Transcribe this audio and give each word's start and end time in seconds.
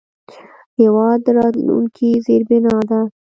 هېواد 0.79 1.19
د 1.25 1.27
راتلونکي 1.37 2.09
زیربنا 2.25 2.75
ده. 2.89 3.01